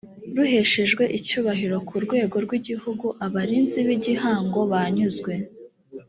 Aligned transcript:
ruhesheje 0.35 1.03
icyubahiro 1.17 1.77
ku 1.87 1.95
rwego 2.05 2.35
rw 2.45 2.51
igihugu 2.59 3.05
abarinzi 3.25 3.79
b 3.87 3.87
igihango 3.97 4.59
banyuzwe 4.71 5.33